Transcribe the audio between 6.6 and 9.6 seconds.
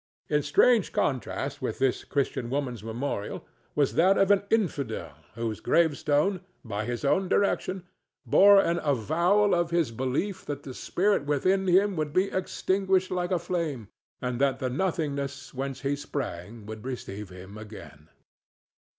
by his own direction, bore an avowal